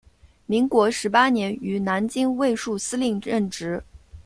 [0.47, 3.83] 民国十八年于南京卫戍司令任职。